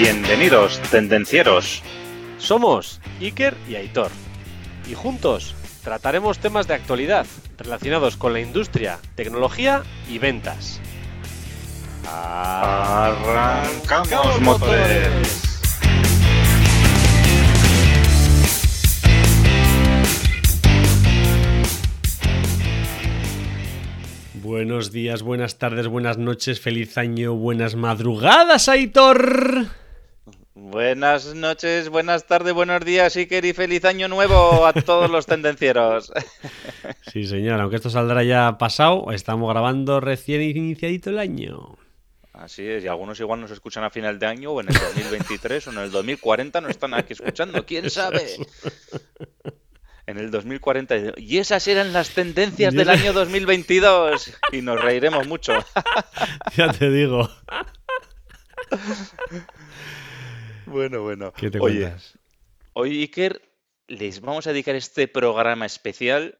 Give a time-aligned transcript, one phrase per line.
[0.00, 1.82] Bienvenidos, tendencieros.
[2.38, 4.10] Somos Iker y Aitor.
[4.90, 7.26] Y juntos trataremos temas de actualidad
[7.58, 10.80] relacionados con la industria, tecnología y ventas.
[12.10, 13.20] Arrancamos
[14.40, 15.42] motores.
[24.42, 29.66] Buenos días, buenas tardes, buenas noches, feliz año, buenas madrugadas, Aitor.
[30.70, 36.12] Buenas noches, buenas tardes, buenos días, Iker, y feliz año nuevo a todos los tendencieros.
[37.10, 41.76] Sí, señor, aunque esto saldrá ya pasado, estamos grabando recién iniciadito el año.
[42.32, 45.66] Así es, y algunos igual nos escuchan a final de año o en el 2023
[45.66, 48.24] o en el 2040 no están aquí escuchando, quién sabe.
[50.06, 50.94] En el 2040.
[51.16, 54.32] Y esas eran las tendencias del año 2022.
[54.52, 55.52] Y nos reiremos mucho.
[56.56, 57.28] Ya te digo.
[60.66, 61.32] Bueno, bueno.
[61.32, 62.18] ¿Qué te Oye, cuentas?
[62.72, 63.42] hoy, Iker,
[63.88, 66.38] les vamos a dedicar este programa especial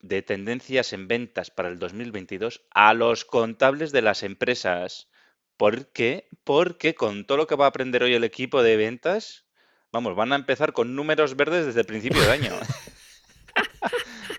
[0.00, 5.08] de tendencias en ventas para el 2022 a los contables de las empresas.
[5.56, 6.28] ¿Por qué?
[6.44, 9.46] Porque con todo lo que va a aprender hoy el equipo de ventas,
[9.92, 12.52] vamos, van a empezar con números verdes desde el principio de año.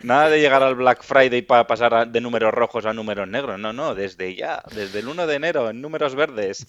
[0.05, 3.59] Nada de llegar al Black Friday para pasar de números rojos a números negros.
[3.59, 6.67] No, no, desde ya, desde el 1 de enero en números verdes.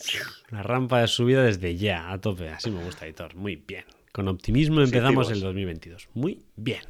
[0.48, 2.48] La rampa de subida desde ya, a tope.
[2.48, 3.34] Así me gusta, Aitor.
[3.34, 3.84] Muy bien.
[4.10, 6.08] Con optimismo empezamos el 2022.
[6.14, 6.80] Muy bien.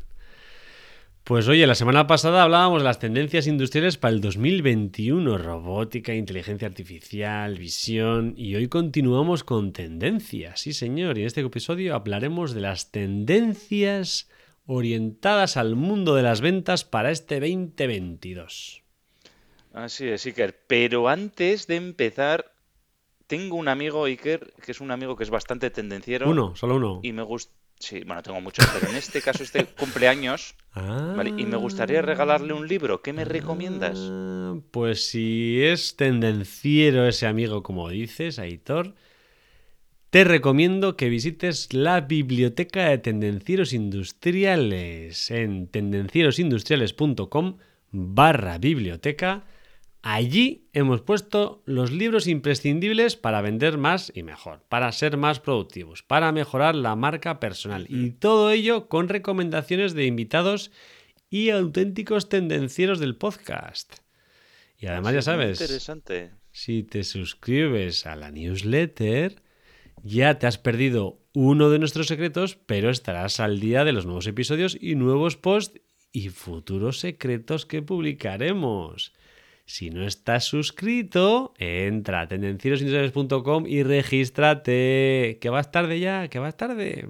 [1.25, 6.69] Pues oye, la semana pasada hablábamos de las tendencias industriales para el 2021, robótica, inteligencia
[6.69, 12.61] artificial, visión, y hoy continuamos con tendencias, sí señor, y en este episodio hablaremos de
[12.61, 14.29] las tendencias
[14.67, 18.83] orientadas al mundo de las ventas para este 2022.
[19.73, 20.59] Así es, Iker.
[20.67, 22.53] Pero antes de empezar,
[23.27, 26.31] tengo un amigo, Iker, que es un amigo que es bastante tendenciero.
[26.31, 27.01] Uno, solo uno.
[27.03, 27.53] Y me gusta.
[27.79, 31.13] Sí, bueno, tengo muchos, pero en este caso, este cumpleaños, Ah.
[31.15, 31.31] ¿vale?
[31.37, 33.03] Y me gustaría regalarle un libro.
[33.03, 33.99] ¿Qué me recomiendas?
[34.01, 38.95] Ah, Pues si es tendenciero ese amigo, como dices, Aitor,
[40.17, 47.59] te recomiendo que visites la biblioteca de tendencieros industriales en tendencierosindustriales.com
[47.91, 49.45] barra biblioteca.
[50.01, 56.03] Allí hemos puesto los libros imprescindibles para vender más y mejor, para ser más productivos,
[56.03, 60.71] para mejorar la marca personal y todo ello con recomendaciones de invitados
[61.29, 63.97] y auténticos tendencieros del podcast.
[64.79, 66.31] Y además ya Sí, muy sabes, Interesante.
[66.53, 69.43] si te suscribes a la newsletter,
[70.03, 74.27] ya te has perdido uno de nuestros secretos, pero estarás al día de los nuevos
[74.27, 75.81] episodios y nuevos posts
[76.13, 79.13] y futuros secretos que publicaremos.
[79.67, 85.39] Si no estás suscrito, entra a tendencierosindustriales.com y regístrate.
[85.41, 87.09] Que vas tarde ya, que vas tarde.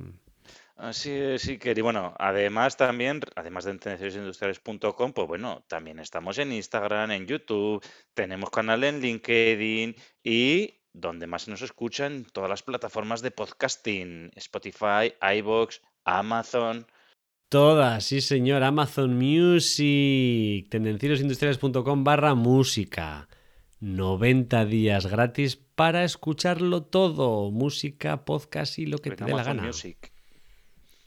[0.79, 1.79] Es, Iker.
[1.79, 7.27] Y bueno, además también, además de en tendenciosindustriales.com, pues bueno, también estamos en Instagram, en
[7.27, 13.31] YouTube, tenemos canal en LinkedIn y donde más se nos escuchan, todas las plataformas de
[13.31, 16.87] podcasting, Spotify, iVoox, Amazon.
[17.49, 18.63] Todas, sí señor.
[18.65, 20.69] Amazon Music.
[20.71, 23.29] Tendencierosindustriales.com barra música.
[23.81, 27.51] 90 días gratis para escucharlo todo.
[27.51, 29.63] Música, podcast y lo que te dé la gana.
[29.63, 30.16] Music.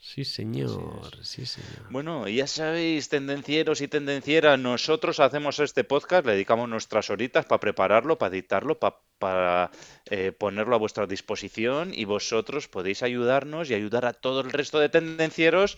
[0.02, 1.86] Sí señor, sí señor.
[1.90, 7.60] Bueno, ya sabéis, tendencieros y tendencieras, nosotros hacemos este podcast, le dedicamos nuestras horitas para
[7.60, 9.72] prepararlo, para editarlo, pa- para
[10.06, 14.80] eh, ponerlo a vuestra disposición y vosotros podéis ayudarnos y ayudar a todo el resto
[14.80, 15.78] de tendencieros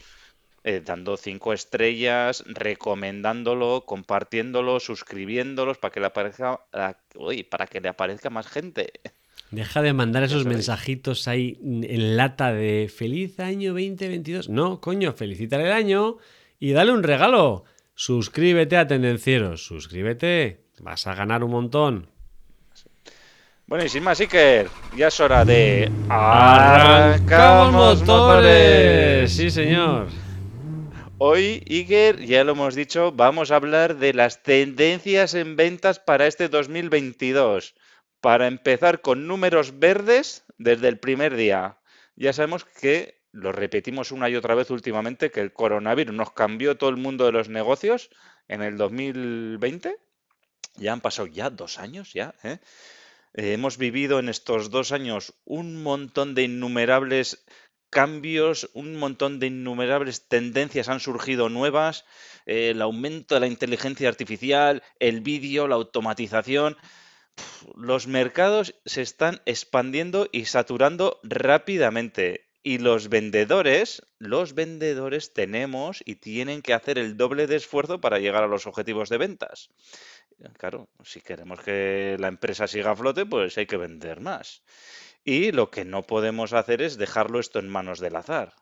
[0.64, 6.62] eh, dando cinco estrellas, recomendándolo, compartiéndolo, suscribiéndolos para que le aparezca,
[7.16, 8.92] uy, para que le aparezca más gente.
[9.52, 14.48] Deja de mandar esos mensajitos ahí en lata de feliz año 2022.
[14.48, 16.18] No, coño, felicítale el año
[16.58, 17.66] y dale un regalo.
[17.94, 20.62] Suscríbete a Tendencieros, suscríbete.
[20.80, 22.08] Vas a ganar un montón.
[23.68, 25.92] Bueno, y sin más, Iker, ya es hora de...
[26.08, 29.34] ¡Arrancamos motores!
[29.34, 30.08] Sí, señor.
[31.18, 36.26] Hoy, Iker, ya lo hemos dicho, vamos a hablar de las tendencias en ventas para
[36.26, 37.76] este 2022.
[38.22, 41.80] Para empezar con números verdes desde el primer día.
[42.16, 46.78] Ya sabemos que, lo repetimos una y otra vez últimamente, que el coronavirus nos cambió
[46.78, 48.10] todo el mundo de los negocios
[48.48, 49.98] en el 2020.
[50.76, 52.60] Ya han pasado ya dos años, ya, ¿eh?
[53.34, 57.46] Eh, hemos vivido en estos dos años un montón de innumerables
[57.90, 62.06] cambios, un montón de innumerables tendencias han surgido nuevas,
[62.46, 66.78] eh, el aumento de la inteligencia artificial, el vídeo, la automatización.
[67.76, 72.48] Los mercados se están expandiendo y saturando rápidamente.
[72.64, 78.20] Y los vendedores, los vendedores tenemos y tienen que hacer el doble de esfuerzo para
[78.20, 79.70] llegar a los objetivos de ventas.
[80.58, 84.62] Claro, si queremos que la empresa siga a flote, pues hay que vender más.
[85.24, 88.54] Y lo que no podemos hacer es dejarlo esto en manos del azar.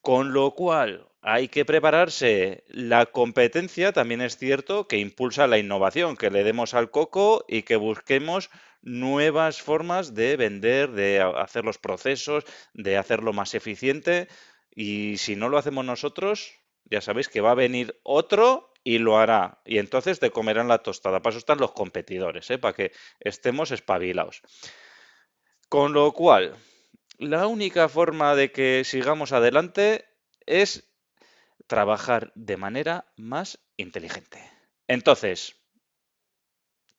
[0.00, 2.64] Con lo cual, hay que prepararse.
[2.68, 7.62] La competencia también es cierto que impulsa la innovación, que le demos al coco y
[7.62, 8.50] que busquemos
[8.82, 12.44] nuevas formas de vender, de hacer los procesos,
[12.74, 14.28] de hacerlo más eficiente.
[14.70, 16.52] Y si no lo hacemos nosotros,
[16.84, 19.62] ya sabéis que va a venir otro y lo hará.
[19.64, 21.22] Y entonces te comerán la tostada.
[21.22, 22.58] Para eso están los competidores, ¿eh?
[22.58, 24.42] para que estemos espabilados.
[25.70, 26.54] Con lo cual,
[27.18, 30.04] la única forma de que sigamos adelante
[30.46, 30.88] es
[31.66, 34.38] trabajar de manera más inteligente.
[34.88, 35.56] Entonces,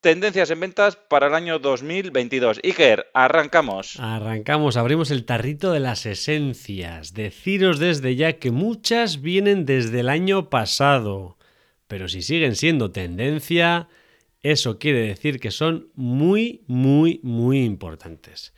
[0.01, 2.59] tendencias en ventas para el año 2022.
[2.63, 3.99] Iker, arrancamos.
[3.99, 7.13] Arrancamos, abrimos el tarrito de las esencias.
[7.13, 11.37] Deciros desde ya que muchas vienen desde el año pasado,
[11.87, 13.87] pero si siguen siendo tendencia,
[14.41, 18.53] eso quiere decir que son muy, muy, muy importantes.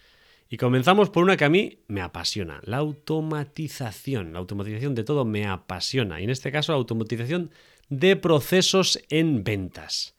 [0.49, 4.33] Y comenzamos por una que a mí me apasiona, la automatización.
[4.33, 6.21] La automatización de todo me apasiona.
[6.21, 7.51] Y en este caso, la automatización
[7.89, 10.15] de procesos en ventas.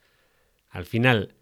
[0.69, 1.35] Al final,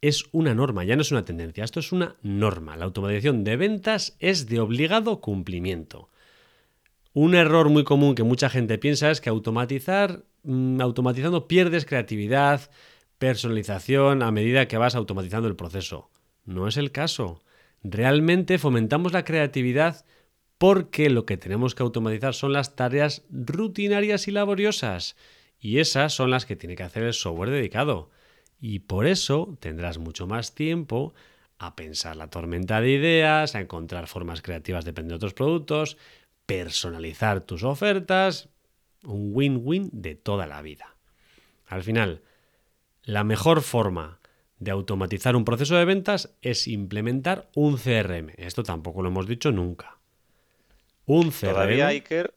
[0.00, 2.76] es una norma, ya no es una tendencia, esto es una norma.
[2.76, 6.08] La automatización de ventas es de obligado cumplimiento.
[7.12, 12.70] Un error muy común que mucha gente piensa es que automatizar, mm, automatizando pierdes creatividad,
[13.18, 16.10] personalización a medida que vas automatizando el proceso.
[16.44, 17.42] No es el caso.
[17.82, 20.04] Realmente fomentamos la creatividad
[20.58, 25.16] porque lo que tenemos que automatizar son las tareas rutinarias y laboriosas.
[25.58, 28.10] Y esas son las que tiene que hacer el software dedicado.
[28.60, 31.14] Y por eso tendrás mucho más tiempo
[31.58, 35.96] a pensar la tormenta de ideas, a encontrar formas creativas de otros productos,
[36.44, 38.50] personalizar tus ofertas,
[39.02, 40.96] un win-win de toda la vida.
[41.66, 42.22] Al final,
[43.02, 44.19] la mejor forma
[44.60, 48.32] de automatizar un proceso de ventas es implementar un CRM.
[48.36, 49.98] Esto tampoco lo hemos dicho nunca.
[51.06, 51.50] Un CRM.
[51.50, 52.34] Todavía, Iker,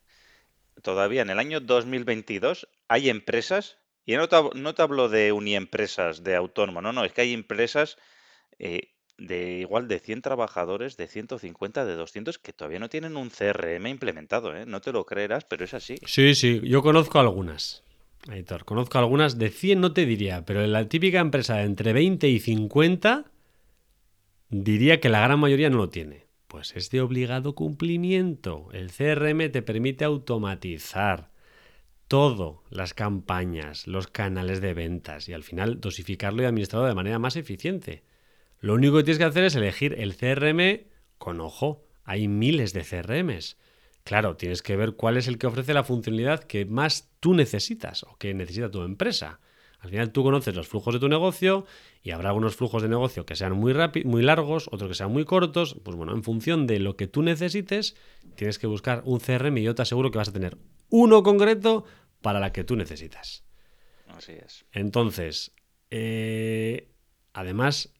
[0.82, 3.76] todavía en el año 2022 hay empresas,
[4.06, 7.98] y no te, hablo de uniempresas, de autónomo, no, no, es que hay empresas
[8.58, 8.88] eh,
[9.18, 13.86] de igual de 100 trabajadores, de 150, de 200, que todavía no tienen un CRM
[13.86, 14.64] implementado, ¿eh?
[14.66, 15.96] No te lo creerás, pero es así.
[16.06, 17.84] Sí, sí, yo conozco algunas.
[18.30, 21.92] Editor, conozco algunas, de 100 no te diría, pero en la típica empresa de entre
[21.92, 23.30] 20 y 50
[24.48, 26.24] diría que la gran mayoría no lo tiene.
[26.46, 28.68] Pues es de obligado cumplimiento.
[28.72, 31.30] El CRM te permite automatizar
[32.08, 37.18] todo, las campañas, los canales de ventas y al final dosificarlo y administrarlo de manera
[37.18, 38.04] más eficiente.
[38.60, 40.86] Lo único que tienes que hacer es elegir el CRM
[41.18, 41.84] con ojo.
[42.04, 43.58] Hay miles de CRMs.
[44.04, 48.02] Claro, tienes que ver cuál es el que ofrece la funcionalidad que más tú necesitas
[48.04, 49.40] o que necesita tu empresa.
[49.80, 51.66] Al final tú conoces los flujos de tu negocio
[52.02, 53.74] y habrá algunos flujos de negocio que sean muy,
[54.04, 55.76] muy largos, otros que sean muy cortos.
[55.82, 57.96] Pues bueno, en función de lo que tú necesites,
[58.34, 60.58] tienes que buscar un CRM y yo te aseguro que vas a tener
[60.90, 61.84] uno concreto
[62.20, 63.44] para la que tú necesitas.
[64.08, 64.64] Así es.
[64.72, 65.52] Entonces,
[65.90, 66.90] eh,
[67.32, 67.92] además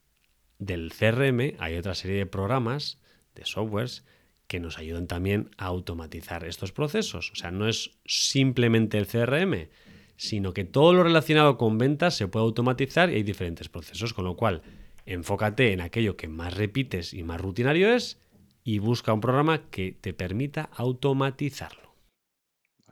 [0.59, 2.99] del CRM, hay otra serie de programas,
[3.35, 4.05] de softwares,
[4.47, 7.31] que nos ayudan también a automatizar estos procesos.
[7.33, 9.69] O sea, no es simplemente el CRM,
[10.17, 14.25] sino que todo lo relacionado con ventas se puede automatizar y hay diferentes procesos, con
[14.25, 14.63] lo cual
[15.07, 18.21] enfócate en aquello que más repites y más rutinario es
[18.63, 21.85] y busca un programa que te permita automatizarlo.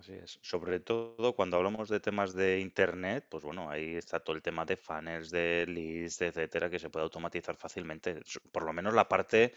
[0.03, 0.41] Así es.
[0.43, 4.65] Sobre todo cuando hablamos de temas de Internet, pues bueno, ahí está todo el tema
[4.65, 8.21] de funnels, de leads, etcétera, que se puede automatizar fácilmente.
[8.51, 9.55] Por lo menos la parte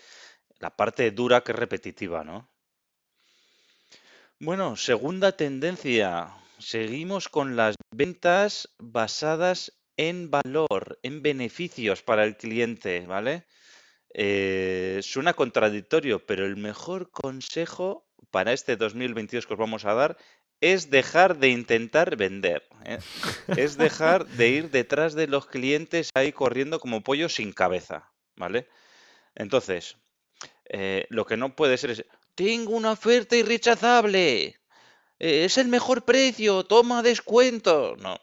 [0.60, 2.50] la parte dura que es repetitiva, ¿no?
[4.40, 6.30] Bueno, segunda tendencia.
[6.60, 13.46] Seguimos con las ventas basadas en valor, en beneficios para el cliente, ¿vale?
[14.14, 20.18] Eh, suena contradictorio, pero el mejor consejo para este 2022 que os vamos a dar
[20.62, 22.64] es dejar de intentar vender.
[22.86, 23.00] ¿eh?
[23.56, 28.68] es dejar de ir detrás de los clientes ahí corriendo como pollo sin cabeza, ¿vale?
[29.36, 29.98] Entonces,
[30.70, 32.06] eh, lo que no puede ser es,
[32.36, 34.60] tengo una oferta irrechazable,
[35.20, 37.96] eh, es el mejor precio, toma descuento.
[37.98, 38.20] No,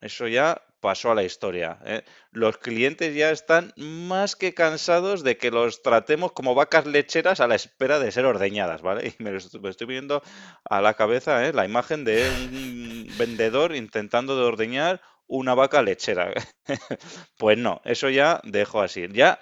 [0.00, 1.78] eso ya pasó a la historia.
[1.86, 2.04] ¿eh?
[2.30, 7.46] Los clientes ya están más que cansados de que los tratemos como vacas lecheras a
[7.46, 9.14] la espera de ser ordeñadas, ¿vale?
[9.18, 10.22] Y me, estoy viendo
[10.68, 16.34] a la cabeza la imagen de un vendedor intentando de ordeñar una vaca lechera.
[17.38, 19.06] pues no, eso ya dejo así.
[19.10, 19.40] Ya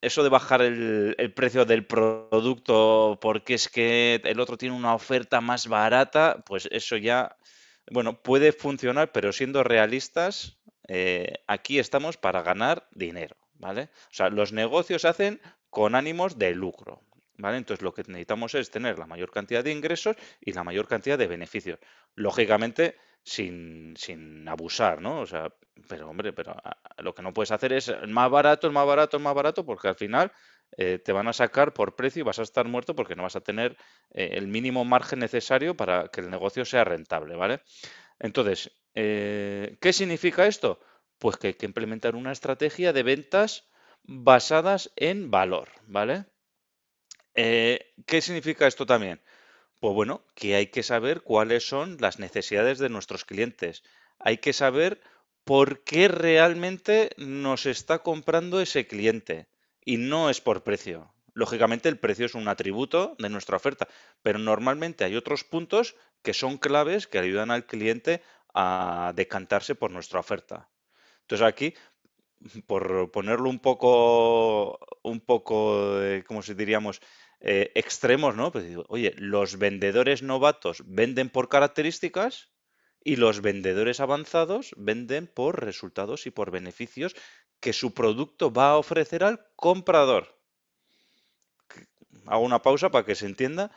[0.00, 5.40] eso de bajar el, precio del producto porque es que el otro tiene una oferta
[5.40, 7.36] más barata, pues eso ya,
[7.90, 13.90] bueno, puede funcionar, pero siendo realistas, eh, aquí estamos para ganar dinero, ¿vale?
[14.10, 17.02] O sea, los negocios se hacen con ánimos de lucro,
[17.36, 17.58] ¿vale?
[17.58, 21.18] Entonces lo que necesitamos es tener la mayor cantidad de ingresos y la mayor cantidad
[21.18, 21.78] de beneficios.
[22.14, 25.20] Lógicamente, sin, sin abusar, ¿no?
[25.20, 25.52] O sea,
[25.88, 28.86] pero hombre, pero ah, lo que no puedes hacer es el más barato, el más
[28.86, 30.32] barato, el más barato, porque al final
[30.76, 33.36] eh, te van a sacar por precio y vas a estar muerto porque no vas
[33.36, 33.76] a tener
[34.12, 37.62] eh, el mínimo margen necesario para que el negocio sea rentable, ¿vale?
[38.18, 40.80] Entonces, eh, ¿qué significa esto?
[41.18, 43.70] Pues que hay que implementar una estrategia de ventas
[44.04, 46.26] basadas en valor, ¿vale?
[47.34, 49.20] ¿Qué significa esto también?
[49.80, 53.82] Pues bueno, que hay que saber cuáles son las necesidades de nuestros clientes.
[54.18, 55.00] Hay que saber
[55.44, 59.48] por qué realmente nos está comprando ese cliente.
[59.82, 61.14] Y no es por precio.
[61.32, 63.88] Lógicamente el precio es un atributo de nuestra oferta,
[64.22, 68.22] pero normalmente hay otros puntos que son claves que ayudan al cliente
[68.52, 70.68] a decantarse por nuestra oferta.
[71.22, 71.72] Entonces aquí,
[72.66, 77.00] por ponerlo un poco, un poco, como si diríamos,
[77.40, 78.52] eh, extremos, ¿no?
[78.52, 82.50] Pues oye, los vendedores novatos venden por características
[83.02, 87.16] y los vendedores avanzados venden por resultados y por beneficios
[87.60, 90.38] que su producto va a ofrecer al comprador.
[92.26, 93.70] Hago una pausa para que se entienda.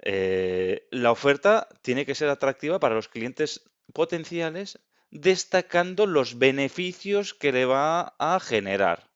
[0.00, 7.52] Eh, la oferta tiene que ser atractiva para los clientes potenciales, destacando los beneficios que
[7.52, 9.11] le va a generar.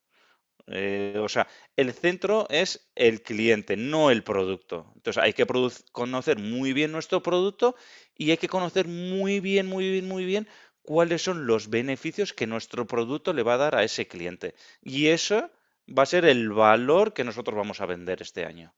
[0.69, 1.47] Eh, o sea,
[1.77, 4.93] el centro es el cliente, no el producto.
[4.97, 5.47] Entonces hay que
[5.93, 7.77] conocer muy bien nuestro producto
[8.17, 10.49] y hay que conocer muy bien, muy bien, muy bien
[10.83, 14.55] cuáles son los beneficios que nuestro producto le va a dar a ese cliente.
[14.83, 15.51] Y eso
[15.87, 18.75] va a ser el valor que nosotros vamos a vender este año.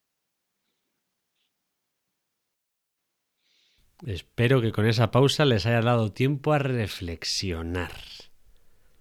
[4.07, 7.93] Espero que con esa pausa les haya dado tiempo a reflexionar.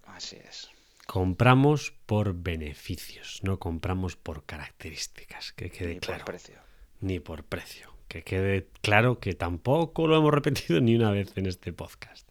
[0.04, 0.68] Así es.
[1.08, 6.18] Compramos por beneficios, no compramos por características, que quede Ni claro.
[6.18, 6.60] por precio.
[7.00, 7.94] Ni por precio.
[8.08, 12.28] Que quede claro que tampoco lo hemos repetido ni una vez en este podcast.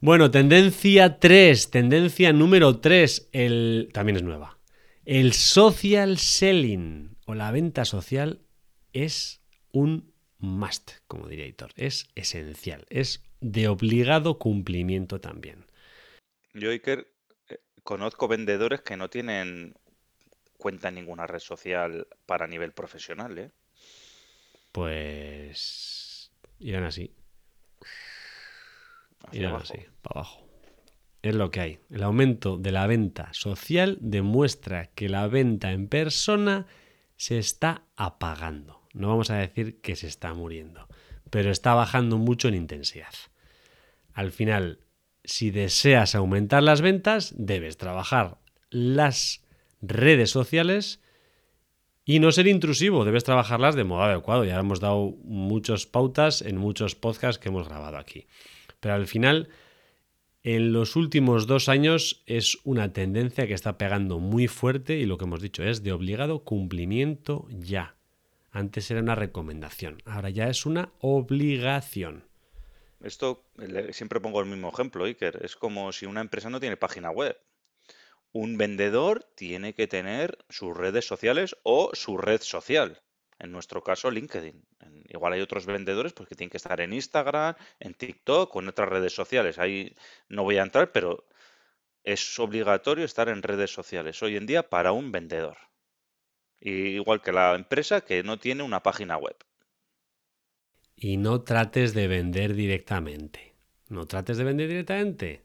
[0.00, 4.58] Bueno, tendencia 3, tendencia número 3, el, también es nueva.
[5.04, 8.40] El social selling o la venta social
[8.94, 11.72] es un must, como diría Hitor.
[11.76, 15.66] Es esencial, es de obligado cumplimiento también.
[16.54, 17.17] Yo, Iker,
[17.88, 19.72] conozco vendedores que no tienen
[20.58, 23.50] cuenta en ninguna red social para nivel profesional, ¿eh?
[24.72, 27.14] Pues irán así.
[29.24, 29.72] Hacia irán abajo.
[29.72, 30.46] así, para abajo.
[31.22, 31.80] Es lo que hay.
[31.88, 36.66] El aumento de la venta social demuestra que la venta en persona
[37.16, 38.82] se está apagando.
[38.92, 40.88] No vamos a decir que se está muriendo,
[41.30, 43.14] pero está bajando mucho en intensidad.
[44.12, 44.80] Al final,
[45.28, 48.38] si deseas aumentar las ventas, debes trabajar
[48.70, 49.44] las
[49.82, 51.02] redes sociales
[52.06, 54.46] y no ser intrusivo, debes trabajarlas de modo adecuado.
[54.46, 58.26] Ya hemos dado muchas pautas en muchos podcasts que hemos grabado aquí.
[58.80, 59.50] Pero al final,
[60.44, 65.18] en los últimos dos años es una tendencia que está pegando muy fuerte y lo
[65.18, 67.96] que hemos dicho es de obligado cumplimiento ya.
[68.50, 72.27] Antes era una recomendación, ahora ya es una obligación.
[73.00, 73.44] Esto
[73.92, 75.44] siempre pongo el mismo ejemplo, Iker.
[75.44, 77.38] Es como si una empresa no tiene página web.
[78.32, 83.02] Un vendedor tiene que tener sus redes sociales o su red social.
[83.38, 84.66] En nuestro caso, LinkedIn.
[85.08, 88.68] Igual hay otros vendedores pues, que tienen que estar en Instagram, en TikTok o en
[88.68, 89.58] otras redes sociales.
[89.58, 89.94] Ahí
[90.28, 91.24] no voy a entrar, pero
[92.02, 95.58] es obligatorio estar en redes sociales hoy en día para un vendedor.
[96.60, 99.36] Igual que la empresa que no tiene una página web.
[101.00, 103.54] Y no trates de vender directamente.
[103.88, 105.42] No trates de vender directamente.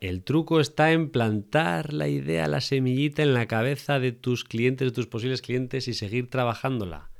[0.00, 4.88] El truco está en plantar la idea, la semillita en la cabeza de tus clientes,
[4.88, 7.10] de tus posibles clientes y seguir trabajándola.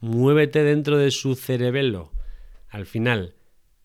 [0.00, 2.10] Muévete dentro de su cerebelo.
[2.68, 3.34] Al final,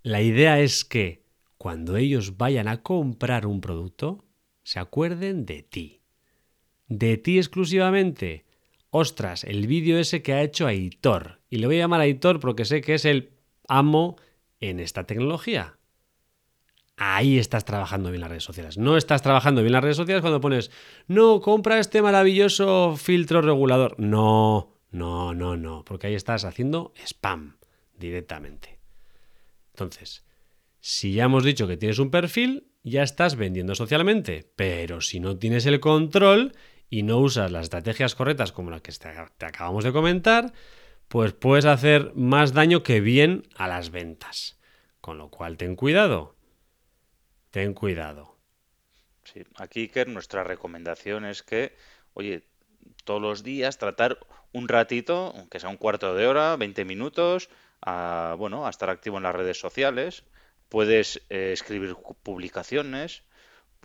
[0.02, 1.26] la idea es que
[1.58, 4.24] cuando ellos vayan a comprar un producto,
[4.64, 6.02] se acuerden de ti.
[6.88, 8.46] De ti exclusivamente.
[8.92, 11.42] Ostras, el vídeo ese que ha hecho Aitor.
[11.56, 13.32] Y le voy a llamar Aitor porque sé que es el
[13.70, 14.18] amo
[14.60, 15.78] en esta tecnología.
[16.98, 18.78] Ahí estás trabajando bien las redes sociales.
[18.78, 20.70] No estás trabajando bien las redes sociales cuando pones,
[21.08, 23.98] no, compra este maravilloso filtro regulador.
[23.98, 27.56] No, no, no, no, porque ahí estás haciendo spam
[27.98, 28.78] directamente.
[29.74, 30.26] Entonces,
[30.82, 35.38] Si ya hemos dicho que tienes un perfil, ya estás vendiendo socialmente, pero si no
[35.38, 36.52] tienes el control
[36.90, 40.52] y no usas las estrategias correctas como las que te acabamos de comentar,
[41.08, 44.60] pues puedes hacer más daño que bien a las ventas.
[45.02, 46.36] Con lo cual, ten cuidado.
[47.52, 48.36] Ten cuidado.
[49.58, 51.76] Aquí, que nuestra recomendación es que,
[52.14, 52.44] oye,
[53.04, 54.20] todos los días tratar
[54.52, 57.50] un ratito, aunque sea un cuarto de hora, 20 minutos,
[57.82, 60.24] a, bueno, a estar activo en las redes sociales.
[60.70, 63.24] Puedes eh, escribir publicaciones,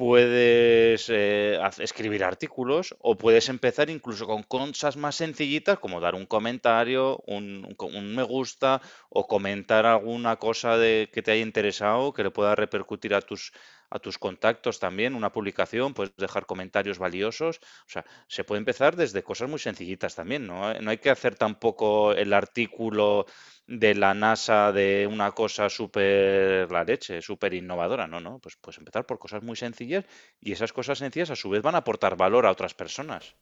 [0.00, 6.24] puedes eh, escribir artículos o puedes empezar incluso con cosas más sencillitas como dar un
[6.24, 7.76] comentario, un,
[8.14, 8.80] me gusta
[9.10, 13.52] o comentar alguna cosa de, que te haya interesado que le pueda repercutir a tus,
[13.90, 17.58] a tus contactos también, una publicación, puedes dejar comentarios valiosos.
[17.58, 20.72] O sea, se puede empezar desde cosas muy sencillitas también, ¿no?
[20.80, 23.26] No hay que hacer tampoco el artículo
[23.70, 28.76] de la NASA de una cosa súper la leche, súper innovadora, no, no, pues, pues
[28.78, 30.04] empezar por cosas muy sencillas
[30.40, 33.36] y esas cosas sencillas a su vez van a aportar valor a otras personas.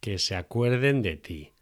[0.00, 1.52] Que se acuerden de ti.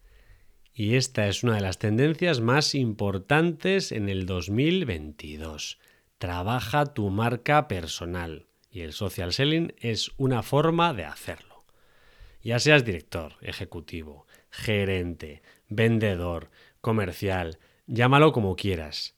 [0.73, 5.79] Y esta es una de las tendencias más importantes en el 2022.
[6.17, 11.63] Trabaja tu marca personal y el social selling es una forma de hacerlo.
[12.43, 16.49] Ya seas director, ejecutivo, gerente, vendedor,
[16.85, 19.15] comercial, llámalo como quieras.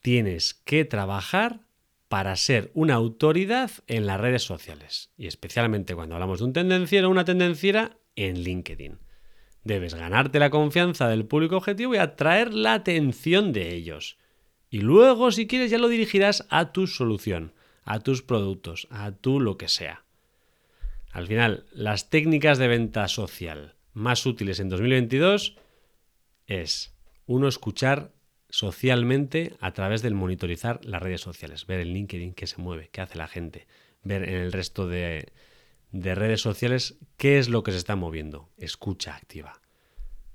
[0.00, 1.60] Tienes que trabajar
[2.08, 7.08] para ser una autoridad en las redes sociales y especialmente cuando hablamos de un tendenciero
[7.08, 8.98] o una tendenciera en LinkedIn.
[9.62, 14.16] Debes ganarte la confianza del público objetivo y atraer la atención de ellos.
[14.70, 17.52] Y luego, si quieres, ya lo dirigirás a tu solución,
[17.84, 20.04] a tus productos, a tu lo que sea.
[21.12, 25.58] Al final, las técnicas de venta social más útiles en 2022
[26.46, 26.94] es
[27.26, 28.12] uno escuchar
[28.48, 33.00] socialmente a través del monitorizar las redes sociales, ver el LinkedIn que se mueve, qué
[33.00, 33.66] hace la gente,
[34.02, 35.32] ver en el resto de,
[35.92, 39.60] redes sociales qué es lo que se está moviendo, escucha activa,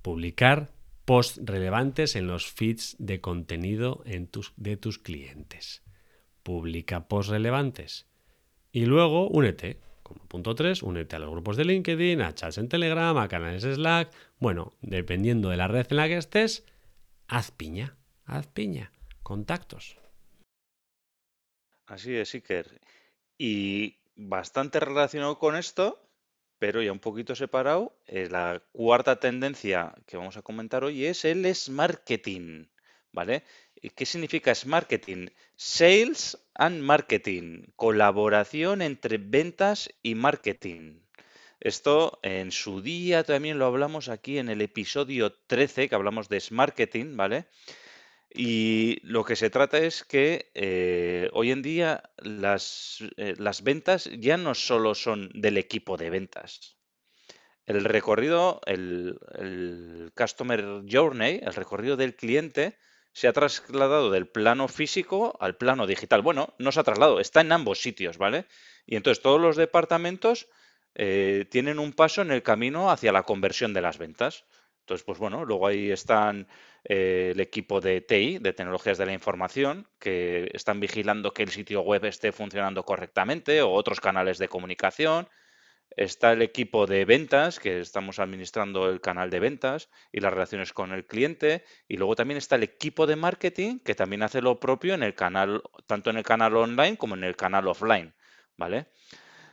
[0.02, 0.72] publicar
[1.06, 5.82] posts relevantes en los feeds de contenido en tus, de tus clientes,
[6.44, 8.08] publica posts relevantes.
[8.72, 9.80] Y luego únete,
[10.14, 13.64] como punto 3, únete a los grupos de LinkedIn, a chats en Telegram, a canales
[13.64, 14.12] Slack.
[14.40, 16.66] Bueno, dependiendo de la red en la que estés,
[17.28, 18.92] haz piña, haz piña,
[19.24, 19.98] contactos.
[21.86, 22.82] Así es, Iker.
[23.38, 26.08] Y bastante relacionado con esto,
[26.60, 31.26] pero ya un poquito separado, eh, la cuarta tendencia que vamos a comentar hoy es
[31.26, 32.68] el marketing.
[33.14, 33.44] ¿Vale?
[33.90, 35.28] ¿Qué significa marketing?
[35.56, 41.00] Sales and marketing, colaboración entre ventas y marketing.
[41.60, 46.44] Esto en su día también lo hablamos aquí en el episodio 13, que hablamos de
[46.52, 47.48] marketing, ¿vale?
[48.30, 54.10] Y lo que se trata es que eh, hoy en día las, eh, las ventas
[54.20, 56.78] ya no solo son del equipo de ventas.
[57.66, 62.78] El recorrido, el Customer Journey, el recorrido del cliente,
[63.14, 66.22] se ha trasladado del plano físico al plano digital.
[66.22, 68.46] Bueno, no se ha trasladado, está en ambos sitios, ¿vale?
[68.86, 70.48] Y entonces todos los departamentos
[70.96, 74.46] eh, tienen un paso en el camino hacia la conversión de las ventas.
[74.82, 76.48] Entonces, pues bueno, luego ahí están
[76.84, 81.50] eh, el equipo de TI, de tecnologías de la información, que están vigilando que el
[81.50, 85.30] sitio web esté funcionando correctamente o otros canales de comunicación
[85.98, 90.72] Está el equipo de ventas, que estamos administrando el canal de ventas y las relaciones
[90.72, 91.66] con el cliente.
[91.88, 95.16] Y luego también está el equipo de marketing, que también hace lo propio en el
[95.16, 98.14] canal, tanto en el canal online como en el canal offline.
[98.58, 98.88] ¿Vale?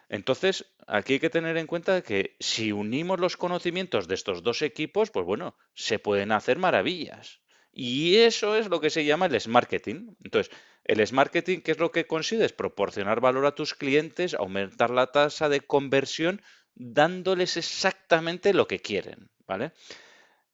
[0.09, 4.63] Entonces, aquí hay que tener en cuenta que si unimos los conocimientos de estos dos
[4.63, 7.41] equipos, pues bueno, se pueden hacer maravillas.
[7.81, 10.17] Y eso es lo que se llama el marketing.
[10.25, 12.53] Entonces, el marketing, ¿qué es lo que consigues?
[12.53, 16.43] Proporcionar valor a tus clientes, aumentar la tasa de conversión,
[16.75, 19.71] dándoles exactamente lo que quieren, ¿vale?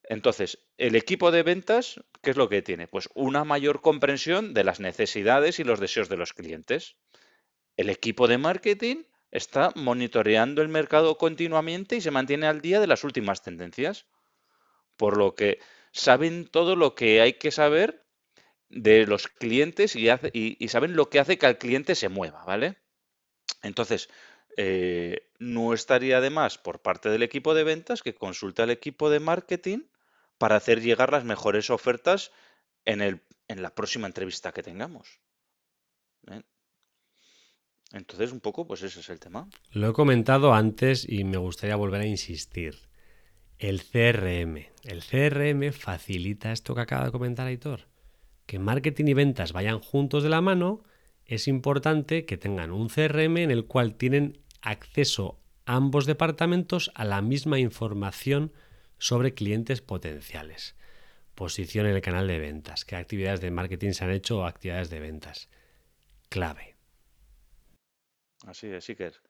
[0.02, 2.88] Entonces, el equipo de ventas, ¿qué es lo que tiene?
[2.88, 6.96] Pues una mayor comprensión de las necesidades y los deseos de los clientes.
[7.78, 12.86] El equipo de marketing está monitoreando el mercado continuamente y se mantiene al día de
[12.86, 14.04] las últimas tendencias.
[14.98, 15.58] Por lo que
[15.94, 18.04] saben todo lo que hay que saber
[18.68, 22.76] de los clientes y, saben lo que hace que el cliente se mueva, ¿vale?
[23.62, 24.08] Entonces,
[24.56, 29.08] eh, no estaría de más por parte del equipo de ventas que consulte al equipo
[29.08, 29.84] de marketing
[30.36, 32.32] para hacer llegar las mejores ofertas
[32.84, 35.20] en la próxima entrevista que tengamos.
[36.30, 36.42] ¿eh?
[37.92, 39.48] Entonces, un poco, pues ese es el tema.
[39.70, 42.74] Lo he comentado antes y me gustaría volver a insistir.
[43.58, 44.66] El CRM.
[44.82, 47.88] El CRM facilita esto que acaba de comentar Aitor.
[48.46, 50.84] que marketing y ventas vayan juntos de la mano,
[51.24, 57.22] es importante que tengan un CRM en el cual tienen acceso ambos departamentos a la
[57.22, 58.52] misma información
[58.98, 60.76] sobre clientes potenciales.
[61.34, 64.90] Posición en el canal de ventas, qué actividades de marketing se han hecho o actividades
[64.90, 65.48] de ventas.
[66.28, 66.76] Clave.
[68.46, 69.22] Así es, es.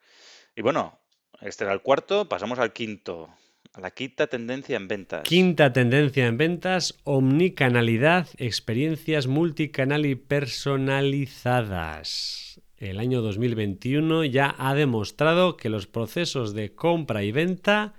[0.56, 0.98] Y bueno,
[1.40, 3.32] este era el cuarto, pasamos al quinto.
[3.80, 5.24] La quinta tendencia en ventas.
[5.24, 12.60] Quinta tendencia en ventas, omnicanalidad, experiencias multicanal y personalizadas.
[12.76, 17.94] El año 2021 ya ha demostrado que los procesos de compra y venta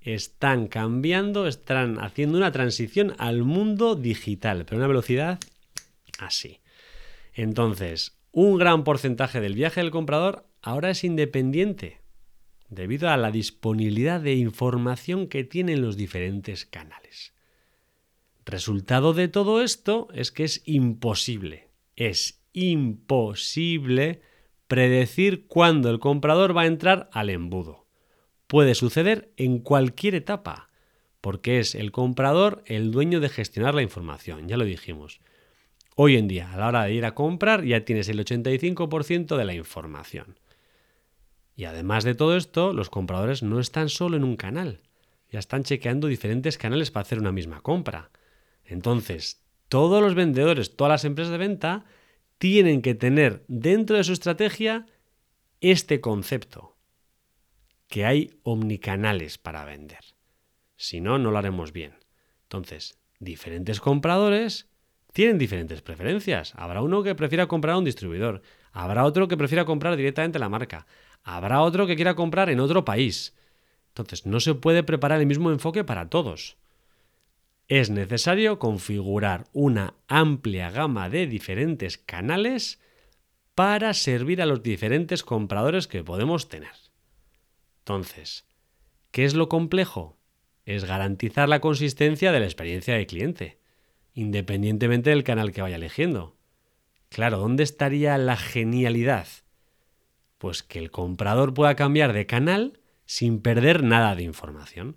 [0.00, 5.40] están cambiando, están haciendo una transición al mundo digital, pero a una velocidad
[6.20, 6.60] así.
[7.34, 12.05] Entonces, un gran porcentaje del viaje del comprador ahora es independiente
[12.68, 17.32] debido a la disponibilidad de información que tienen los diferentes canales.
[18.44, 24.20] Resultado de todo esto es que es imposible, es imposible
[24.68, 27.86] predecir cuándo el comprador va a entrar al embudo.
[28.46, 30.70] Puede suceder en cualquier etapa,
[31.20, 35.20] porque es el comprador el dueño de gestionar la información, ya lo dijimos.
[35.96, 39.44] Hoy en día, a la hora de ir a comprar, ya tienes el 85% de
[39.44, 40.38] la información.
[41.56, 44.82] Y además de todo esto, los compradores no están solo en un canal,
[45.30, 48.10] ya están chequeando diferentes canales para hacer una misma compra.
[48.64, 51.84] Entonces, todos los vendedores, todas las empresas de venta,
[52.38, 54.86] tienen que tener dentro de su estrategia
[55.60, 56.76] este concepto,
[57.88, 60.04] que hay omnicanales para vender.
[60.76, 61.94] Si no, no lo haremos bien.
[62.42, 64.68] Entonces, diferentes compradores
[65.12, 66.52] tienen diferentes preferencias.
[66.56, 68.42] Habrá uno que prefiera comprar a un distribuidor,
[68.72, 70.86] habrá otro que prefiera comprar directamente la marca,
[71.26, 73.34] Habrá otro que quiera comprar en otro país.
[73.88, 76.56] Entonces, no se puede preparar el mismo enfoque para todos.
[77.66, 82.80] Es necesario configurar una amplia gama de diferentes canales
[83.56, 86.70] para servir a los diferentes compradores que podemos tener.
[87.80, 88.46] Entonces,
[89.10, 90.16] ¿qué es lo complejo?
[90.64, 93.58] Es garantizar la consistencia de la experiencia del cliente,
[94.14, 96.36] independientemente del canal que vaya eligiendo.
[97.08, 99.26] Claro, ¿dónde estaría la genialidad?
[100.46, 104.96] Pues que el comprador pueda cambiar de canal sin perder nada de información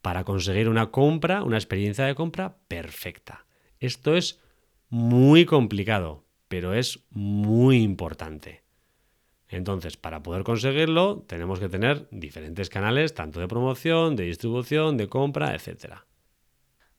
[0.00, 3.46] para conseguir una compra, una experiencia de compra perfecta.
[3.80, 4.40] Esto es
[4.88, 8.62] muy complicado, pero es muy importante.
[9.48, 15.08] Entonces, para poder conseguirlo, tenemos que tener diferentes canales, tanto de promoción, de distribución, de
[15.08, 15.94] compra, etc.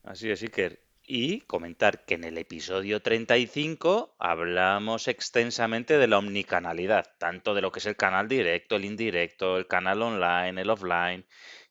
[0.03, 0.80] Así es, Iker.
[1.03, 7.71] Y comentar que en el episodio 35 hablamos extensamente de la omnicanalidad, tanto de lo
[7.71, 11.25] que es el canal directo, el indirecto, el canal online, el offline,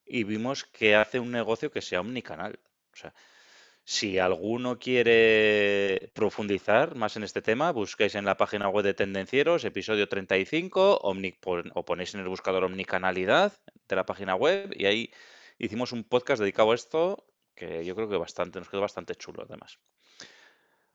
[0.05, 2.59] y vimos que hace un negocio que sea omnicanal.
[2.93, 3.15] O sea,
[3.85, 9.65] si alguno quiere profundizar más en este tema, busquéis en la página web de Tendencieros,
[9.65, 13.53] episodio 35, o ponéis en el buscador omnicanalidad
[13.89, 15.11] de la página web, y ahí
[15.59, 17.25] hicimos un podcast dedicado a esto
[17.61, 19.79] que yo creo que bastante, nos quedó bastante chulo además.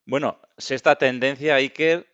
[0.05, 2.07] Bueno, sexta tendencia, Iker,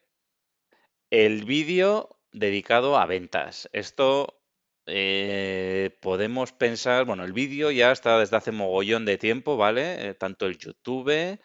[1.09, 3.69] el vídeo dedicado a ventas.
[3.71, 4.41] Esto
[4.85, 10.09] eh, podemos pensar, bueno, el vídeo ya está desde hace mogollón de tiempo, ¿vale?
[10.09, 11.39] Eh, tanto el YouTube,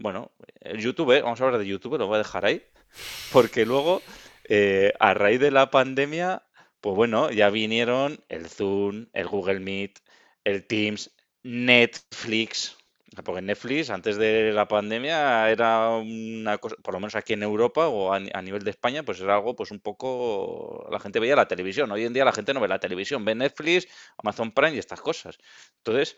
[0.00, 2.62] bueno, el YouTube, vamos a hablar de YouTube, lo voy a dejar ahí,
[3.32, 4.02] porque luego,
[4.48, 6.42] eh, a raíz de la pandemia,
[6.80, 10.00] pues bueno, ya vinieron el Zoom, el Google Meet,
[10.44, 11.10] el Teams,
[11.42, 12.76] Netflix,
[13.24, 17.88] porque Netflix antes de la pandemia era una cosa, por lo menos aquí en Europa
[17.88, 21.48] o a, nivel de España, pues era algo pues un poco, la gente veía la
[21.48, 24.78] televisión, hoy en día la gente no ve la televisión, ve Netflix, Amazon Prime y
[24.78, 25.38] estas cosas.
[25.78, 26.16] Entonces,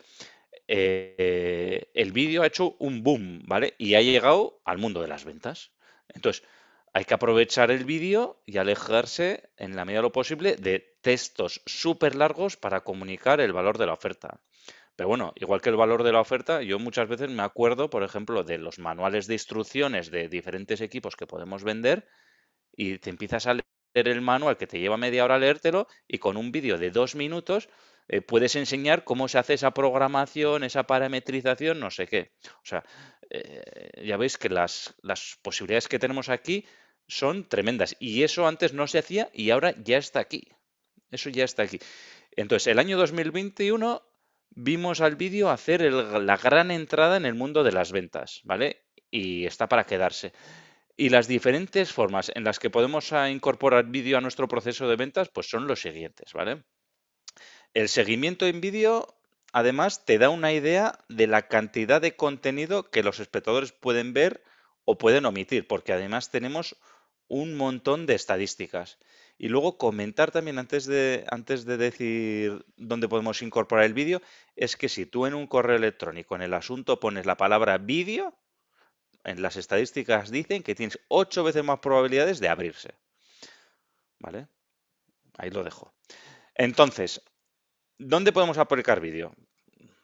[0.67, 3.75] eh, el vídeo ha hecho un boom, ¿vale?
[3.77, 5.71] Y ha llegado al mundo de las ventas.
[6.09, 6.43] Entonces,
[6.93, 11.61] hay que aprovechar el vídeo y alejarse en la medida de lo posible de textos
[11.65, 14.39] súper largos para comunicar el valor de la oferta.
[14.95, 18.03] Pero bueno, igual que el valor de la oferta, yo muchas veces me acuerdo, por
[18.03, 22.07] ejemplo, de los manuales de instrucciones de diferentes equipos que podemos vender
[22.71, 26.37] y te empiezas a leer el manual que te lleva media hora leértelo y con
[26.37, 27.69] un vídeo de dos minutos
[28.07, 32.31] eh, puedes enseñar cómo se hace esa programación, esa parametrización, no sé qué.
[32.45, 32.83] O sea,
[33.29, 36.65] eh, ya veis que las, las posibilidades que tenemos aquí
[37.07, 40.47] son tremendas y eso antes no se hacía y ahora ya está aquí.
[41.11, 41.79] Eso ya está aquí.
[42.35, 44.01] Entonces, el año 2021
[44.51, 48.85] vimos al vídeo hacer la gran entrada en el mundo de las ventas, ¿vale?
[49.11, 50.33] Y está para quedarse.
[50.97, 54.95] Y las diferentes formas en las que podemos ah, incorporar vídeo a nuestro proceso de
[54.95, 56.63] ventas, pues son los siguientes, ¿vale?
[57.73, 59.15] El seguimiento en vídeo
[59.55, 64.43] además, te da una idea de la cantidad de contenido que los espectadores pueden ver
[64.83, 66.75] o pueden omitir, porque además tenemos
[67.29, 68.99] un montón de estadísticas.
[69.37, 74.21] Y luego comentar también antes de, antes de decir dónde podemos incorporar el vídeo,
[74.55, 78.33] es que si tú en un correo electrónico en el asunto pones la palabra vídeo,
[79.25, 82.95] en las estadísticas dicen que tienes ocho veces más probabilidades de abrirse.
[84.19, 84.47] ¿Vale?
[85.37, 85.93] Ahí lo dejo.
[86.53, 87.21] Entonces,
[87.97, 89.35] ¿dónde podemos aplicar vídeo?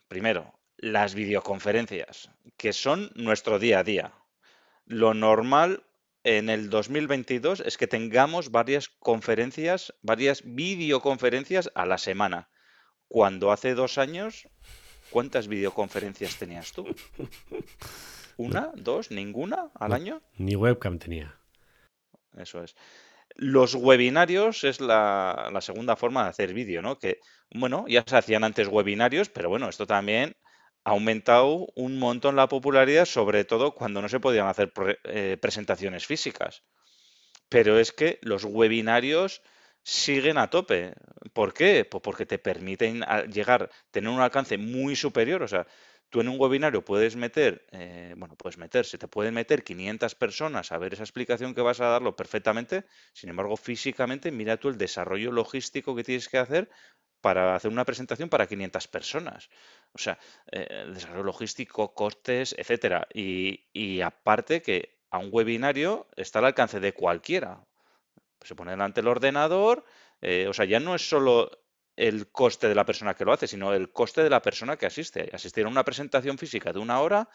[0.08, 4.14] Primero, las videoconferencias, que son nuestro día a día.
[4.86, 5.86] Lo normal
[6.24, 12.50] en el 2022 es que tengamos varias conferencias, varias videoconferencias a la semana.
[13.08, 14.48] Cuando hace dos años,
[15.10, 16.86] ¿cuántas videoconferencias tenías tú?
[18.38, 18.72] ¿Una?
[18.76, 19.12] ¿Dos?
[19.12, 20.22] ¿Ninguna al año?
[20.38, 21.36] Ni webcam tenía.
[22.38, 22.76] Eso es.
[23.36, 27.00] Los webinarios es la, la segunda forma de hacer vídeo, ¿no?
[27.00, 27.20] Que,
[27.54, 30.36] bueno, ya se hacían antes webinarios, pero bueno, esto también
[30.84, 36.06] ha aumentado un montón la popularidad, sobre todo cuando no se podían hacer eh, presentaciones
[36.06, 36.64] físicas.
[37.50, 39.42] Pero es que los webinarios
[39.84, 40.94] siguen a tope.
[41.34, 41.86] ¿Por qué?
[41.86, 45.44] Pues porque te permiten llegar, tener un alcance muy superior.
[45.44, 45.48] O
[46.12, 50.14] tú en un webinario puedes meter, eh, bueno, puedes meter, se te pueden meter 500
[50.16, 52.86] personas a ver esa explicación que vas a darlo perfectamente.
[53.14, 56.70] Sin embargo, físicamente, mira tú el desarrollo logístico que tienes que hacer
[57.22, 59.50] para hacer una presentación para 500 personas.
[59.94, 60.20] O sea,
[60.52, 63.08] eh, desarrollo logístico, costes, etcétera.
[63.14, 67.66] Y, aparte que a un webinario está al alcance de cualquiera.
[68.42, 69.86] Se pone delante el ordenador,
[70.22, 71.52] eh, o sea, ya no es solo
[71.96, 74.86] el coste de la persona que lo hace, sino el coste de la persona que
[74.86, 75.30] asiste.
[75.34, 77.30] Asistir a una presentación física de una hora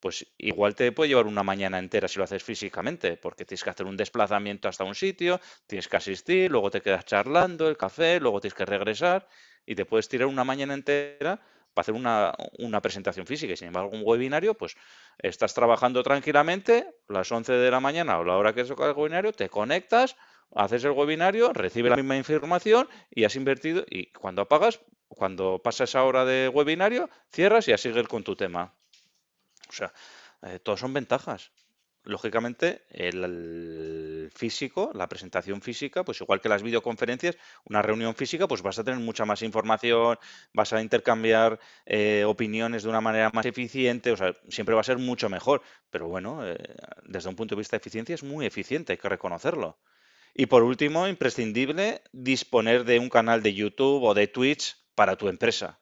[0.00, 3.70] pues igual te puede llevar una mañana entera si lo haces físicamente, porque tienes que
[3.70, 8.20] hacer un desplazamiento hasta un sitio, tienes que asistir, luego te quedas charlando, el café,
[8.20, 9.26] luego tienes que regresar
[9.64, 11.40] y te puedes tirar una mañana entera
[11.74, 13.52] para hacer una, presentación física.
[13.52, 14.76] Y sin embargo, un webinario, pues
[15.18, 19.32] estás trabajando tranquilamente, las 11 de la mañana o la hora que es el webinario,
[19.32, 20.16] te conectas,
[20.54, 23.84] haces el webinario, recibes la misma información y has invertido.
[23.88, 28.36] Y cuando apagas, cuando pasa esa hora de webinario, cierras y a seguir con tu
[28.36, 28.74] tema.
[29.68, 29.92] O sea,
[30.42, 31.52] eh, todos son ventajas.
[32.04, 38.62] Lógicamente, el, físico, la presentación física, pues igual que las videoconferencias, una reunión física, pues
[38.62, 40.16] vas a tener mucha más información,
[40.54, 44.84] vas a intercambiar eh, opiniones de una manera más eficiente, o sea, siempre va a
[44.84, 45.62] ser mucho mejor.
[45.90, 46.56] Pero bueno, eh,
[47.04, 49.76] desde un punto de vista de eficiencia es muy eficiente, hay que reconocerlo.
[50.38, 55.30] Y por último, imprescindible, disponer de un canal de YouTube o de Twitch para tu
[55.30, 55.80] empresa.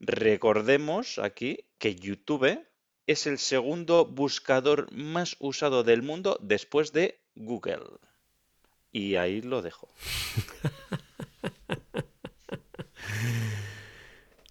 [0.00, 2.66] Recordemos aquí que YouTube
[3.06, 8.00] es el segundo buscador más usado del mundo después de Google.
[8.90, 9.88] Y ahí lo dejo.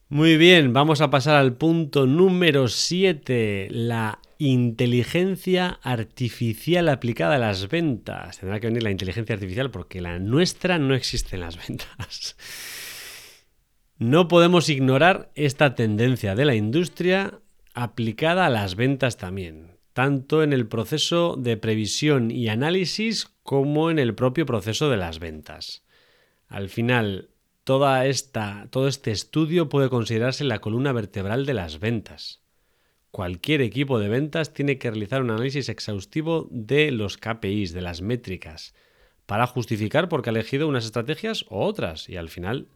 [0.07, 7.69] Muy bien, vamos a pasar al punto número 7, la inteligencia artificial aplicada a las
[7.69, 8.39] ventas.
[8.39, 12.35] Tendrá que venir la inteligencia artificial porque la nuestra no existe en las ventas.
[13.97, 17.39] No podemos ignorar esta tendencia de la industria
[17.73, 23.97] aplicada a las ventas también, tanto en el proceso de previsión y análisis como en
[23.97, 25.83] el propio proceso de las ventas.
[26.47, 27.29] Al final,
[27.63, 32.41] toda esta, todo este estudio puede considerarse la columna vertebral de las ventas.
[33.11, 38.01] Cualquier equipo de ventas tiene que realizar un análisis exhaustivo de los KPIs, de las
[38.01, 38.73] métricas,
[39.25, 42.69] para justificar por qué ha elegido unas estrategias u otras y al final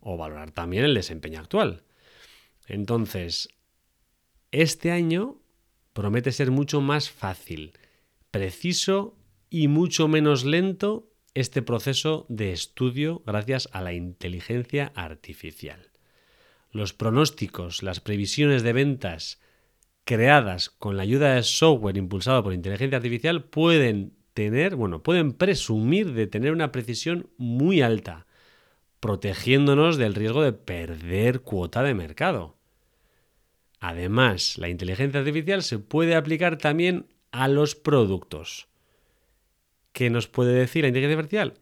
[0.00, 1.84] o valorar también el desempeño actual.
[2.66, 3.48] Entonces,
[4.50, 5.40] este año
[5.92, 7.72] promete ser mucho más fácil,
[8.30, 9.16] preciso
[9.50, 15.90] y mucho menos lento este proceso de estudio gracias a la inteligencia artificial.
[16.70, 19.40] Los pronósticos, las previsiones de ventas
[20.04, 26.12] creadas con la ayuda de software impulsado por inteligencia artificial pueden tener, bueno, pueden presumir
[26.12, 28.26] de tener una precisión muy alta,
[29.00, 32.56] protegiéndonos del riesgo de perder cuota de mercado.
[33.80, 38.68] Además, la inteligencia artificial se puede aplicar también a los productos.
[39.92, 41.54] ¿Qué nos puede decir la inteligencia artificial?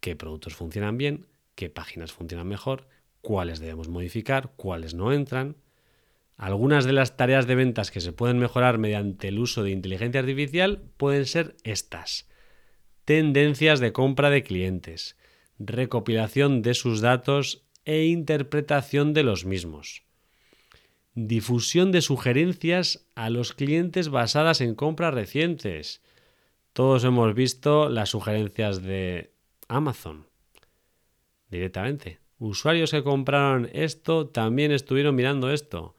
[0.00, 1.26] ¿Qué productos funcionan bien?
[1.54, 2.88] ¿Qué páginas funcionan mejor?
[3.20, 4.52] ¿Cuáles debemos modificar?
[4.56, 5.56] ¿Cuáles no entran?
[6.42, 10.18] Algunas de las tareas de ventas que se pueden mejorar mediante el uso de inteligencia
[10.18, 12.28] artificial pueden ser estas.
[13.04, 15.16] Tendencias de compra de clientes,
[15.60, 20.02] recopilación de sus datos e interpretación de los mismos.
[21.14, 26.02] Difusión de sugerencias a los clientes basadas en compras recientes.
[26.72, 29.32] Todos hemos visto las sugerencias de
[29.68, 30.26] Amazon.
[31.52, 32.18] Directamente.
[32.40, 35.94] usuarios que compraron esto también estuvieron mirando esto.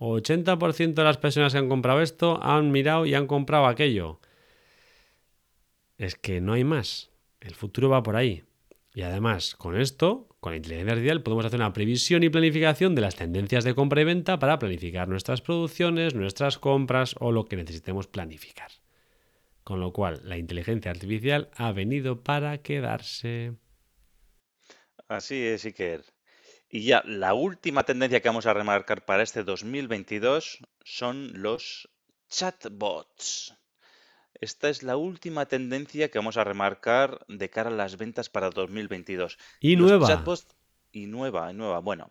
[0.00, 4.18] 80% de las personas que han comprado esto han mirado y han comprado aquello.
[5.98, 7.10] Es que no hay más.
[7.40, 8.44] El futuro va por ahí.
[8.94, 13.02] Y además, con esto, con la inteligencia artificial, podemos hacer una previsión y planificación de
[13.02, 17.56] las tendencias de compra y venta para planificar nuestras producciones, nuestras compras o lo que
[17.56, 18.70] necesitemos planificar.
[19.62, 23.52] Con lo cual, la inteligencia artificial ha venido para quedarse.
[25.06, 26.04] Así es, Iker.
[26.70, 31.90] Y ya la última tendencia que vamos a remarcar para este 2022 son los
[32.28, 33.56] chatbots.
[34.40, 38.50] Esta es la última tendencia que vamos a remarcar de cara a las ventas para
[38.50, 39.36] 2022.
[39.58, 40.06] Y Los nueva.
[40.06, 40.46] chatbots
[40.92, 41.80] y nueva, y nueva.
[41.80, 42.08] Bueno,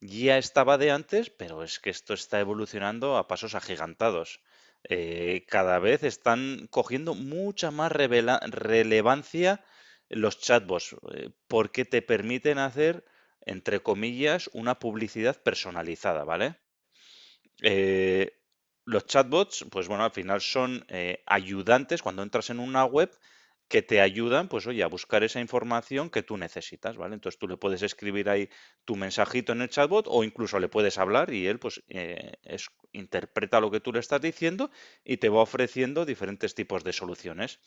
[0.00, 4.40] ya estaba de antes, pero es que esto está evolucionando a pasos agigantados.
[4.84, 9.64] Eh, cada vez están cogiendo mucha más relevancia
[10.08, 13.04] los chatbots, eh, porque te permiten hacer,
[13.46, 16.56] entre comillas, una publicidad personalizada, ¿vale?
[17.62, 18.32] Eh,
[18.84, 23.10] los chatbots, pues bueno, al final son eh, ayudantes cuando entras en una web
[23.68, 27.14] que te ayudan, pues oye, a buscar esa información que tú necesitas, ¿vale?
[27.14, 28.48] Entonces tú le puedes escribir ahí
[28.84, 32.32] tu mensajito en el chatbot o incluso le puedes hablar y él pues eh,
[32.92, 34.72] interpreta lo que tú le estás diciendo
[35.04, 37.60] y te va ofreciendo diferentes tipos de soluciones.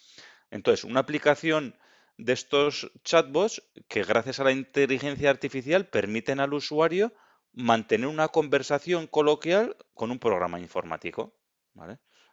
[0.52, 1.78] Entonces, una aplicación
[2.18, 7.14] de estos chatbots que gracias a la inteligencia artificial permiten al usuario
[7.54, 11.36] mantener una conversación coloquial con un programa informático.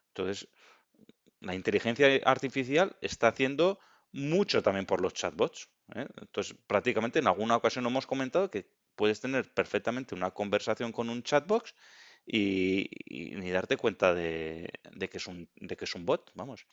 [0.08, 0.48] Entonces,
[1.40, 3.78] la inteligencia artificial está haciendo
[4.12, 5.68] mucho también por los chatbots.
[5.94, 6.06] ¿eh?
[6.20, 11.22] Entonces, prácticamente en alguna ocasión hemos comentado que puedes tener perfectamente una conversación con un
[11.22, 11.74] chatbot
[12.26, 16.66] y, ni darte cuenta de, de que es un, bot, vamos.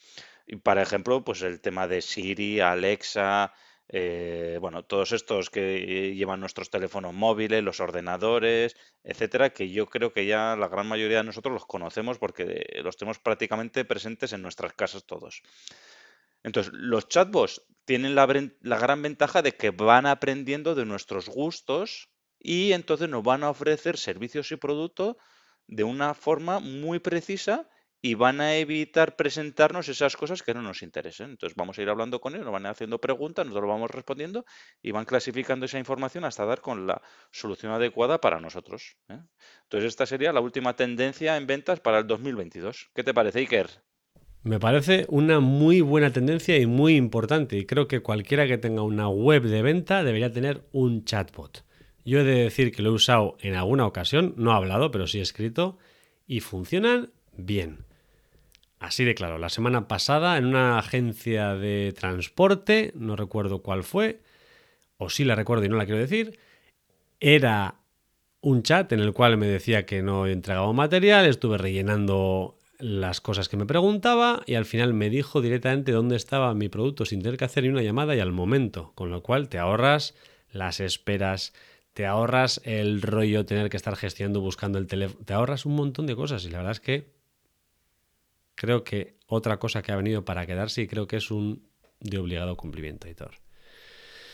[0.46, 3.54] Y para ejemplo, pues el tema de Siri, Alexa,
[3.90, 10.12] eh, bueno, todos estos que llevan nuestros teléfonos móviles, los ordenadores, etcétera, que yo creo
[10.14, 14.42] que ya la gran mayoría de nosotros los conocemos porque los tenemos prácticamente presentes en
[14.42, 15.42] nuestras casas todos.
[16.44, 22.74] Entonces, los chatbots tienen la gran ventaja de que van aprendiendo de nuestros gustos y
[22.74, 25.16] entonces nos van a ofrecer servicios y productos
[25.68, 27.70] de una forma muy precisa
[28.02, 31.32] y van a evitar presentarnos esas cosas que no nos interesen.
[31.32, 34.46] Entonces vamos a ir hablando con ellos, nos van haciendo preguntas, nosotros vamos respondiendo
[34.82, 37.02] y van clasificando esa información hasta dar con la
[37.32, 38.98] solución adecuada para nosotros.
[39.10, 39.20] ¿eh?
[39.64, 42.92] Entonces esta sería la última tendencia en ventas para el 2022.
[42.94, 43.68] ¿Qué te parece, Iker?
[44.44, 47.58] Me parece una muy buena tendencia y muy importante.
[47.58, 51.67] Y creo que cualquiera que tenga una web de venta debería tener un chatbot.
[52.08, 55.08] Yo he de decir que lo he usado en alguna ocasión, no he hablado, pero
[55.08, 55.78] sí he escrito,
[56.26, 57.80] y funcionan bien.
[58.80, 64.22] Así de claro, la semana pasada en una agencia de transporte, no recuerdo cuál fue,
[64.96, 66.40] o sí la recuerdo y no la quiero decir,
[67.20, 67.76] era
[68.40, 73.50] un chat en el cual me decía que no entregaba material, estuve rellenando las cosas
[73.50, 77.38] que me preguntaba y al final me dijo directamente dónde estaba mi producto sin tener
[77.38, 80.16] que hacer ni una llamada y al momento, con lo cual te ahorras
[80.54, 81.54] las esperas,
[81.98, 86.06] te ahorras el rollo tener que estar gestionando buscando el teléfono, te ahorras un montón
[86.06, 87.08] de cosas y la verdad es que
[88.54, 91.68] creo que otra cosa que ha venido para quedarse y creo que es un
[92.00, 93.32] de obligado cumplimiento, Hitor.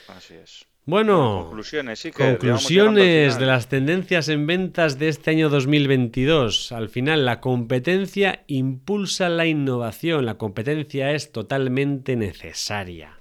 [0.10, 0.65] Así es.
[0.84, 6.73] Bueno, conclusiones, sí que conclusiones de las tendencias en ventas de este año 2022.
[6.73, 10.26] Al final, la competencia impulsa la innovación.
[10.26, 13.19] La competencia es totalmente necesaria.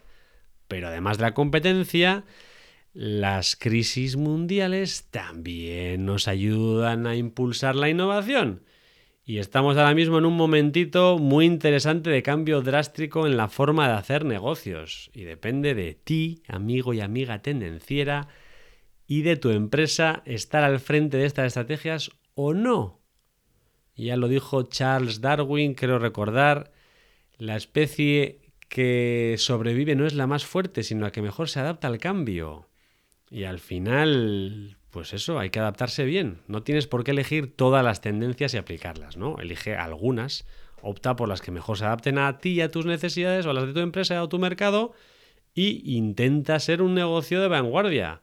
[0.67, 2.25] Pero además de la competencia,
[2.95, 8.65] las crisis mundiales también nos ayudan a impulsar la innovación.
[9.25, 13.89] Y estamos ahora mismo en un momentito muy interesante de cambio drástico en la forma
[13.89, 15.11] de hacer negocios.
[15.15, 18.29] Y depende de ti, amigo y amiga tendenciera,
[19.07, 23.01] y de tu empresa estar al frente de estas estrategias o no.
[23.95, 26.73] Ya lo dijo Charles Darwin, creo recordar,
[27.39, 31.89] la especie que sobrevive no es la más fuerte, sino la que mejor se adapta
[31.89, 32.69] al cambio.
[33.33, 36.42] Y al final, pues eso, hay que adaptarse bien.
[36.49, 39.38] No tienes por qué elegir todas las tendencias y aplicarlas, ¿no?
[39.38, 40.46] Elige algunas,
[40.83, 43.54] opta por las que mejor se adapten a ti y a tus necesidades o a
[43.54, 44.92] las de tu empresa o tu mercado
[45.54, 48.21] y intenta ser un negocio de vanguardia.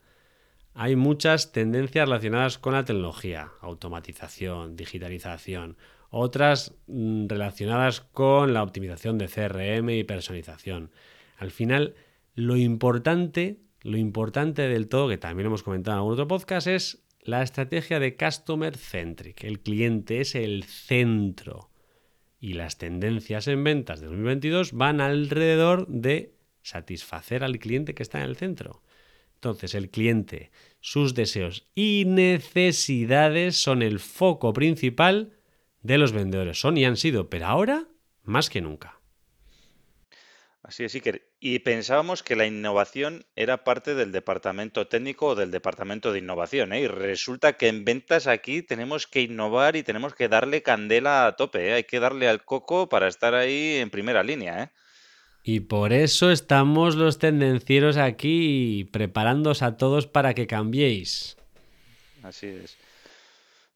[0.76, 5.76] Hay muchas tendencias relacionadas con la tecnología, automatización, digitalización,
[6.12, 10.92] otras mm, relacionadas con la optimización de CRM y personalización.
[11.36, 11.96] Al final,
[12.36, 17.06] lo importante, lo importante del todo, que también hemos comentado en algún otro podcast, es
[17.22, 19.44] la estrategia de Customer Centric.
[19.44, 21.70] El cliente es el centro.
[22.40, 28.20] Y las tendencias en ventas de 2022 van alrededor de satisfacer al cliente que está
[28.20, 28.82] en el centro.
[29.36, 30.52] Entonces, el cliente,
[30.82, 35.34] sus deseos y necesidades son el foco principal
[35.82, 36.60] de los vendedores.
[36.60, 37.88] Son y han sido, pero ahora
[38.24, 39.00] más que nunca.
[40.62, 41.29] Así es, Iker.
[41.42, 46.74] Y pensábamos que la innovación era parte del departamento técnico o del departamento de innovación,
[46.74, 46.82] ¿eh?
[46.82, 51.38] Y resulta que en ventas aquí tenemos que innovar y tenemos que darle candela a
[51.38, 51.74] tope, ¿eh?
[51.76, 54.70] Hay que darle al coco para estar ahí en primera línea, ¿eh?
[55.44, 61.38] Y por eso estamos los tendencieros aquí preparándoos a todos para que cambiéis.
[62.22, 62.78] Así es.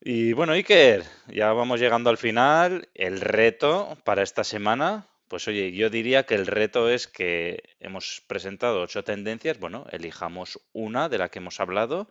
[0.01, 2.89] Y bueno, Iker, ya vamos llegando al final.
[2.93, 8.23] El reto para esta semana, pues oye, yo diría que el reto es que hemos
[8.27, 12.07] presentado ocho tendencias, bueno, elijamos una de la que hemos hablado,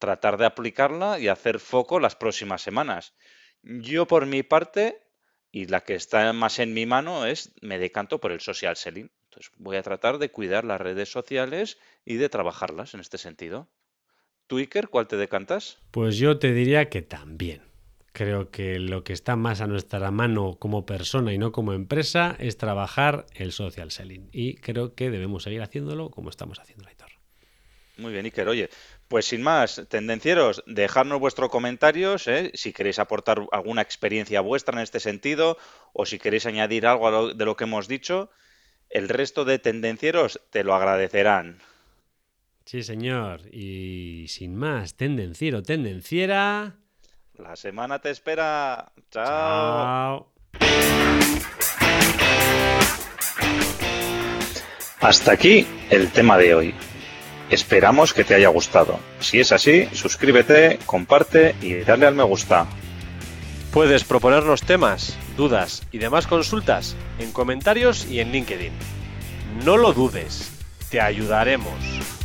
[0.00, 3.14] tratar de aplicarla y hacer foco las próximas semanas.
[3.62, 5.00] Yo por mi parte,
[5.52, 9.12] y la que está más en mi mano es, me decanto por el social selling.
[9.30, 13.68] Entonces voy a tratar de cuidar las redes sociales y de trabajarlas en este sentido.
[14.48, 15.78] ¿Tú, Iker, cuál te decantas?
[15.92, 17.62] Pues yo te diría que también.
[18.16, 22.34] Creo que lo que está más a nuestra mano como persona y no como empresa
[22.38, 24.30] es trabajar el social selling.
[24.32, 27.10] Y creo que debemos seguir haciéndolo como estamos haciendo, Aitor.
[27.98, 28.48] Muy bien, Iker.
[28.48, 28.70] Oye,
[29.06, 32.52] pues sin más, tendencieros, dejadnos vuestros comentarios, ¿eh?
[32.54, 35.58] si queréis aportar alguna experiencia vuestra en este sentido
[35.92, 38.30] o si queréis añadir algo de lo que hemos dicho.
[38.88, 41.58] El resto de tendencieros te lo agradecerán.
[42.64, 43.42] Sí, señor.
[43.52, 46.78] Y sin más, tendenciero, tendenciera.
[47.38, 48.90] La semana te espera.
[49.10, 50.26] Chao.
[55.00, 56.74] Hasta aquí el tema de hoy.
[57.50, 58.98] Esperamos que te haya gustado.
[59.20, 62.66] Si es así, suscríbete, comparte y dale al me gusta.
[63.70, 68.72] Puedes proponernos temas, dudas y demás consultas en comentarios y en LinkedIn.
[69.64, 70.50] No lo dudes,
[70.90, 72.15] te ayudaremos.